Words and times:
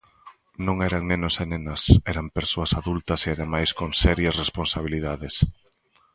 Non 0.65 0.77
eran 0.87 1.03
nenos 1.11 1.35
e 1.43 1.45
nenas, 1.51 1.81
eran 2.11 2.33
persoas 2.37 2.71
adultas 2.79 3.21
e 3.27 3.29
ademais 3.31 3.69
con 3.79 3.89
serias 4.03 4.35
responsabilidades. 4.43 5.35